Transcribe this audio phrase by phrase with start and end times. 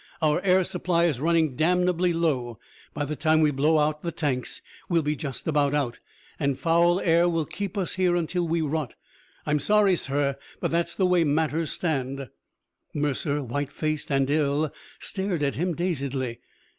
[0.19, 2.57] Our air supply is running damnably low.
[2.95, 5.99] By the time we blow out the tanks we'll be just about out.
[6.39, 8.95] And foul air will keep us here until we rot.
[9.45, 12.31] I'm sorry, sir, but that's the way matters stand."
[12.95, 16.39] Mercer, white faced and ill, stared at him dazedly.